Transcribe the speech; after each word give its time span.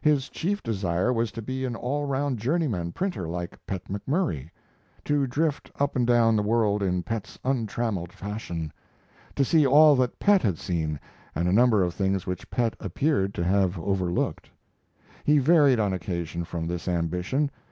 His 0.00 0.28
chief 0.28 0.64
desire 0.64 1.12
was 1.12 1.30
to 1.30 1.40
be 1.40 1.64
an 1.64 1.76
all 1.76 2.06
round 2.06 2.40
journeyman 2.40 2.90
printer 2.90 3.28
like 3.28 3.56
Pet 3.68 3.84
McMurry; 3.84 4.50
to 5.04 5.28
drift 5.28 5.70
up 5.78 5.94
and 5.94 6.04
down 6.04 6.34
the 6.34 6.42
world 6.42 6.82
in 6.82 7.04
Pet's 7.04 7.38
untrammeled 7.44 8.12
fashion; 8.12 8.72
to 9.36 9.44
see 9.44 9.64
all 9.64 9.94
that 9.94 10.18
Pet 10.18 10.42
had 10.42 10.58
seen 10.58 10.98
and 11.36 11.46
a 11.48 11.52
number 11.52 11.84
of 11.84 11.94
things 11.94 12.26
which 12.26 12.50
Pet 12.50 12.74
appeared 12.80 13.32
to 13.34 13.44
have 13.44 13.78
overlooked. 13.78 14.50
He 15.22 15.38
varied 15.38 15.78
on 15.78 15.92
occasion 15.92 16.42
from 16.44 16.66
this 16.66 16.88
ambition. 16.88 17.48